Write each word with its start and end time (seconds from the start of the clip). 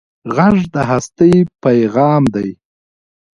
غږ 0.35 0.57
د 0.73 0.75
هستۍ 0.89 1.35
پېغام 1.63 2.23
دی 2.35 2.49